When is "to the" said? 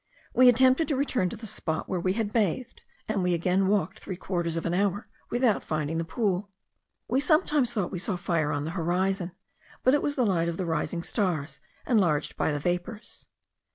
1.29-1.45